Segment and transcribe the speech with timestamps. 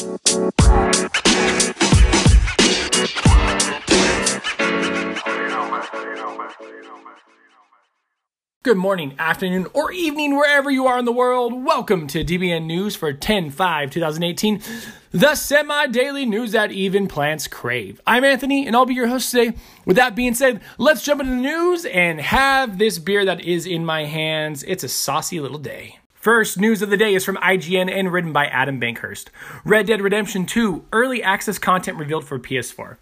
[0.00, 0.08] Good
[8.76, 11.52] morning, afternoon, or evening, wherever you are in the world.
[11.52, 14.62] Welcome to DBN News for 10 5 2018,
[15.10, 18.00] the semi daily news that even plants crave.
[18.06, 19.54] I'm Anthony, and I'll be your host today.
[19.84, 23.66] With that being said, let's jump into the news and have this beer that is
[23.66, 24.62] in my hands.
[24.62, 25.99] It's a saucy little day.
[26.20, 29.28] First news of the day is from IGN and written by Adam Bankhurst.
[29.64, 32.98] Red Dead Redemption 2 early access content revealed for PS4.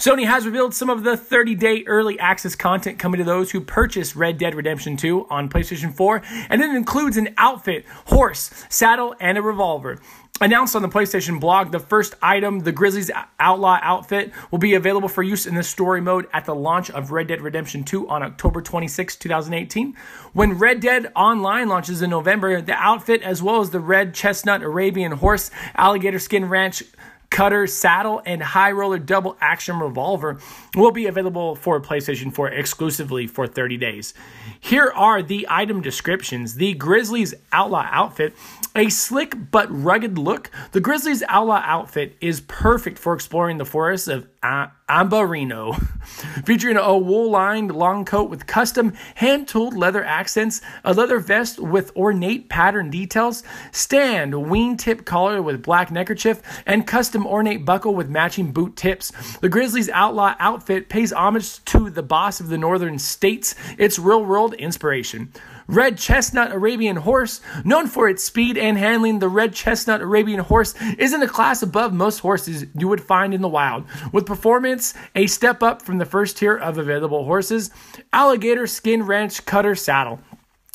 [0.00, 3.60] Sony has revealed some of the 30 day early access content coming to those who
[3.60, 9.14] purchase Red Dead Redemption 2 on PlayStation 4, and it includes an outfit, horse, saddle,
[9.20, 9.98] and a revolver.
[10.40, 15.06] Announced on the PlayStation blog, the first item, the Grizzlies Outlaw outfit, will be available
[15.06, 18.22] for use in the story mode at the launch of Red Dead Redemption 2 on
[18.22, 19.94] October 26, 2018.
[20.32, 24.62] When Red Dead Online launches in November, the outfit, as well as the red chestnut
[24.62, 26.84] Arabian horse, alligator skin ranch,
[27.30, 30.38] cutter, saddle, and high roller double action revolver
[30.74, 34.14] will be available for PlayStation 4 exclusively for 30 days.
[34.58, 36.56] Here are the item descriptions.
[36.56, 38.34] The Grizzlies Outlaw outfit,
[38.74, 40.50] a slick but rugged look.
[40.72, 45.78] The Grizzlies Outlaw outfit is perfect for exploring the forests of Ambarino,
[46.44, 51.58] featuring a wool lined long coat with custom hand tooled leather accents, a leather vest
[51.58, 57.94] with ornate pattern details, stand a wingtip collar with black neckerchief, and custom ornate buckle
[57.94, 59.12] with matching boot tips.
[59.40, 64.24] The Grizzlies Outlaw outfit pays homage to the boss of the northern states, its real
[64.24, 65.32] world inspiration.
[65.70, 70.74] Red Chestnut Arabian Horse, known for its speed and handling, the Red Chestnut Arabian Horse
[70.98, 73.84] is in a class above most horses you would find in the wild.
[74.10, 77.70] With performance a step up from the first tier of available horses,
[78.12, 80.18] Alligator Skin Ranch Cutter Saddle.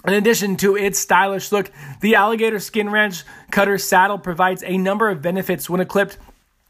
[0.07, 5.09] In addition to its stylish look, the Alligator Skin Ranch Cutter saddle provides a number
[5.09, 6.17] of benefits when equipped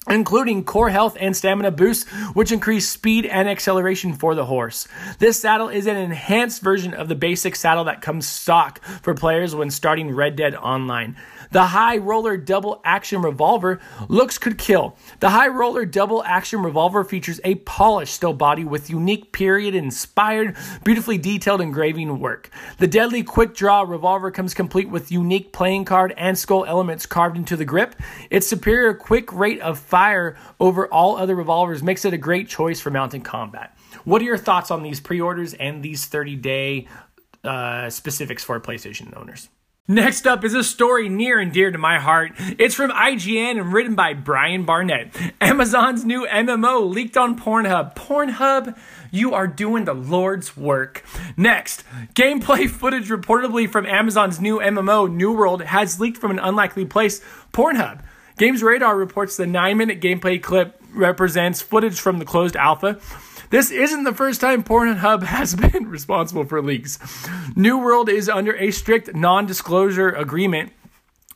[0.10, 4.88] including core health and stamina boosts, which increase speed and acceleration for the horse.
[5.20, 9.56] This saddle is an enhanced version of the basic saddle that comes stock for players
[9.56, 11.16] when starting Red Dead Online.
[11.52, 14.98] The high roller double action revolver looks could kill.
[15.20, 20.58] The high roller double action revolver features a polished steel body with unique period inspired,
[20.84, 22.50] beautifully detailed engraving work.
[22.78, 27.38] The deadly quick draw revolver comes complete with unique playing card and skull elements carved
[27.38, 27.96] into the grip.
[28.30, 32.82] Its superior quick rate of fire over all other revolvers makes it a great choice
[32.82, 33.78] for mountain combat.
[34.04, 36.88] What are your thoughts on these pre orders and these 30 day
[37.46, 39.48] uh, specifics for PlayStation owners?
[39.88, 42.34] Next up is a story near and dear to my heart.
[42.60, 45.16] It's from IGN and written by Brian Barnett.
[45.40, 47.96] Amazon's new MMO leaked on Pornhub.
[47.96, 48.78] Pornhub,
[49.12, 51.06] you are doing the Lord's work.
[51.38, 51.86] Next,
[52.16, 57.22] gameplay footage reportedly from Amazon's new MMO, New World, has leaked from an unlikely place,
[57.54, 58.02] Pornhub.
[58.38, 63.00] Games Radar reports the 9 minute gameplay clip represents footage from the closed alpha.
[63.50, 67.00] This isn't the first time Pornhub has been responsible for leaks.
[67.56, 70.74] New World is under a strict non disclosure agreement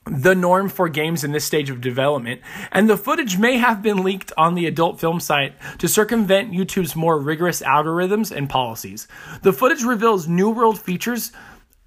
[0.06, 4.04] the norm for games in this stage of development, and the footage may have been
[4.04, 9.08] leaked on the adult film site to circumvent YouTube's more rigorous algorithms and policies.
[9.44, 11.32] The footage reveals New World features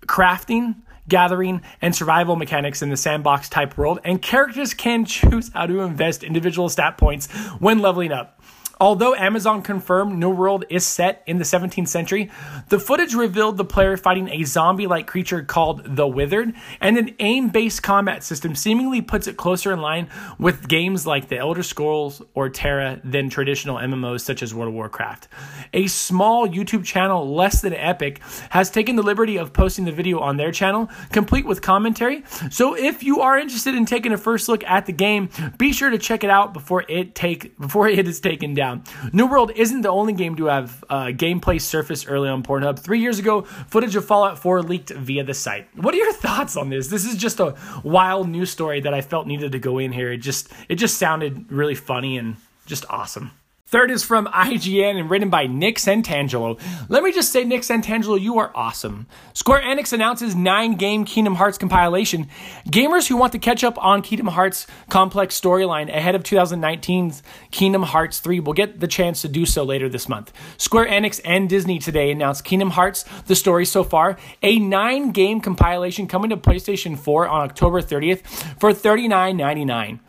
[0.07, 0.77] crafting,
[1.13, 5.81] gathering, and survival mechanics in the sandbox type world, and characters can choose how to
[5.81, 7.31] invest individual stat points
[7.61, 8.41] when leveling up.
[8.83, 12.33] Although Amazon confirmed New World is set in the 17th century,
[12.69, 17.15] the footage revealed the player fighting a zombie like creature called the Withered, and an
[17.21, 21.63] aim based combat system seemingly puts it closer in line with games like The Elder
[21.63, 25.29] Scrolls or Tera than traditional MMOs such as World of Warcraft.
[25.75, 28.21] A small YouTube channel less than epic
[28.51, 32.25] has taken the liberty of posting the video on their channel, complete with commentary.
[32.51, 35.91] So if you are interested in taking a first look at the game, be sure
[35.91, 38.72] to check it out before it take before it is taken down.
[39.13, 42.79] New World isn't the only game to have uh, gameplay surfaced early on Pornhub.
[42.79, 45.69] Three years ago, footage of Fallout 4 leaked via the site.
[45.77, 46.89] What are your thoughts on this?
[46.89, 50.13] This is just a wild news story that I felt needed to go in here.
[50.13, 52.37] It just it just sounded really funny and
[52.67, 53.33] just awesome.
[53.73, 56.61] Third is from IGN and written by Nick Santangelo.
[56.91, 59.07] Let me just say, Nick Santangelo, you are awesome.
[59.33, 62.29] Square Enix announces nine game Kingdom Hearts compilation.
[62.69, 67.85] Gamers who want to catch up on Kingdom Hearts' complex storyline ahead of 2019's Kingdom
[67.85, 70.35] Hearts 3 will get the chance to do so later this month.
[70.59, 75.41] Square Enix and Disney today announced Kingdom Hearts, the story so far, a nine game
[75.41, 78.21] compilation coming to PlayStation 4 on October 30th
[78.61, 80.01] for $39.99.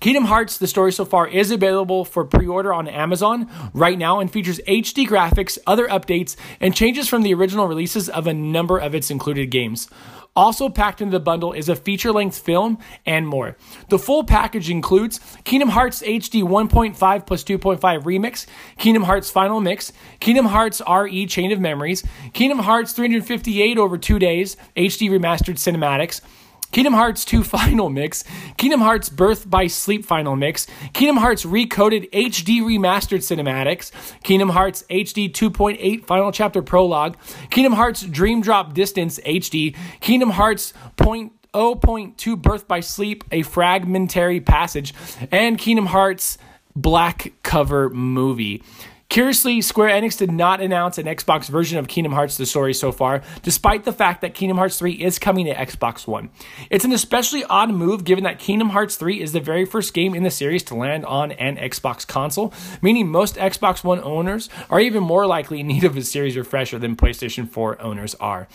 [0.00, 4.20] Kingdom Hearts, the story so far, is available for pre order on Amazon right now
[4.20, 8.78] and features HD graphics, other updates, and changes from the original releases of a number
[8.78, 9.88] of its included games.
[10.36, 13.56] Also packed into the bundle is a feature length film and more.
[13.88, 18.46] The full package includes Kingdom Hearts HD 1.5 plus 2.5 Remix,
[18.78, 22.04] Kingdom Hearts Final Mix, Kingdom Hearts RE Chain of Memories,
[22.34, 26.20] Kingdom Hearts 358 over two days, HD Remastered Cinematics,
[26.70, 28.24] Kingdom Hearts 2 Final Mix,
[28.56, 33.90] Kingdom Hearts Birth by Sleep Final Mix, Kingdom Hearts Recoded HD Remastered Cinematics,
[34.22, 37.16] Kingdom Hearts HD 2.8 Final Chapter Prologue,
[37.50, 40.72] Kingdom Hearts Dream Drop Distance HD, Kingdom Hearts
[41.54, 44.94] oh Point 0.2 Birth by Sleep, a fragmentary passage,
[45.30, 46.38] and Kingdom Hearts
[46.76, 48.62] Back Cover Movie.
[49.10, 52.92] Curiously, Square Enix did not announce an Xbox version of Kingdom Hearts The Story so
[52.92, 56.28] far, despite the fact that Kingdom Hearts 3 is coming to Xbox One.
[56.68, 60.14] It's an especially odd move given that Kingdom Hearts 3 is the very first game
[60.14, 62.52] in the series to land on an Xbox console,
[62.82, 66.78] meaning most Xbox One owners are even more likely in need of a series refresher
[66.78, 68.46] than PlayStation 4 owners are.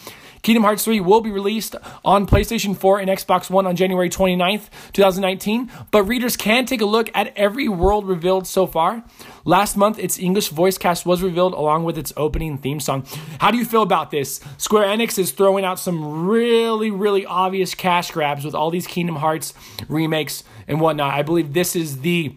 [0.43, 4.67] Kingdom Hearts 3 will be released on PlayStation 4 and Xbox One on January 29th,
[4.91, 9.05] 2019, but readers can take a look at every world revealed so far.
[9.45, 13.05] Last month, its English voice cast was revealed along with its opening theme song.
[13.39, 14.41] How do you feel about this?
[14.57, 19.15] Square Enix is throwing out some really, really obvious cash grabs with all these Kingdom
[19.15, 19.53] Hearts
[19.87, 21.13] remakes and whatnot.
[21.13, 22.35] I believe this is the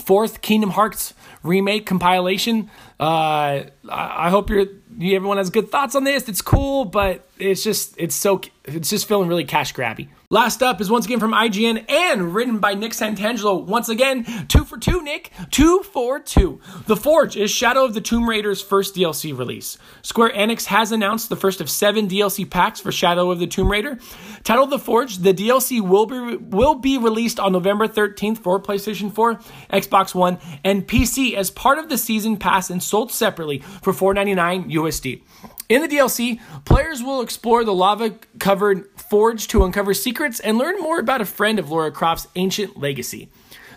[0.00, 2.70] fourth Kingdom Hearts remake compilation.
[2.98, 4.66] Uh, I hope you're
[5.00, 6.28] everyone has good thoughts on this.
[6.28, 10.08] It's cool, but it's just it's so it's just feeling really cash grabby.
[10.30, 13.64] Last up is once again from IGN and written by Nick Santangelo.
[13.64, 15.32] Once again, two for two, Nick.
[15.50, 16.60] Two for two.
[16.86, 19.78] The Forge is Shadow of the Tomb Raider's first DLC release.
[20.02, 23.70] Square Enix has announced the first of seven DLC packs for Shadow of the Tomb
[23.72, 23.98] Raider.
[24.44, 29.10] Titled The Forge, the DLC will be, will be released on November 13th for PlayStation
[29.10, 29.36] 4,
[29.72, 34.70] Xbox One, and PC as part of the season pass and sold separately for $4.99
[34.72, 35.22] USD.
[35.70, 40.78] In the DLC, players will explore the lava covered forge to uncover secrets and learn
[40.80, 43.28] more about a friend of Laura Croft's ancient legacy.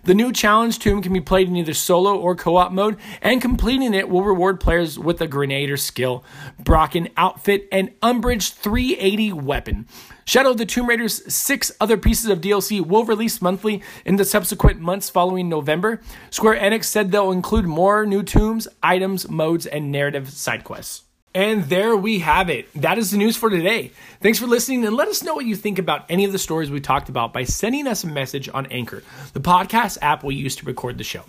[0.04, 3.40] The new challenge tomb can be played in either solo or co op mode, and
[3.40, 6.24] completing it will reward players with a Grenadier skill,
[6.60, 9.88] Brocken outfit, and Umbrage 380 weapon.
[10.26, 14.26] Shadow of the Tomb Raider's six other pieces of DLC will release monthly in the
[14.26, 16.02] subsequent months following November.
[16.32, 21.04] Square Enix said they'll include more new tombs, items, modes, and narrative side quests.
[21.34, 22.68] And there we have it.
[22.74, 23.92] That is the news for today.
[24.20, 26.70] Thanks for listening and let us know what you think about any of the stories
[26.70, 29.02] we talked about by sending us a message on Anchor,
[29.34, 31.24] the podcast app we use to record the show.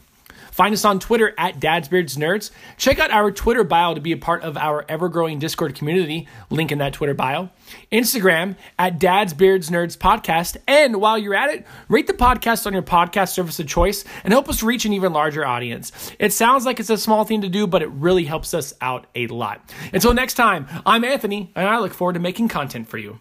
[0.53, 2.51] Find us on Twitter at Dad's Beards Nerds.
[2.77, 6.29] Check out our Twitter bio to be a part of our ever growing Discord community.
[6.51, 7.51] Link in that Twitter bio.
[7.91, 10.59] Instagram at Dad's Beards Nerds Podcast.
[10.69, 14.33] And while you're at it, rate the podcast on your podcast service of choice and
[14.33, 16.13] help us reach an even larger audience.
[16.19, 19.07] It sounds like it's a small thing to do, but it really helps us out
[19.15, 19.73] a lot.
[19.93, 23.19] Until next time, I'm Anthony, and I look forward to making content for you.